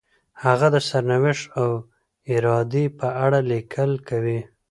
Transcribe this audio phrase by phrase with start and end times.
[0.43, 1.69] هغه د سرنوشت او
[2.35, 4.39] ارادې په اړه لیکل کوي.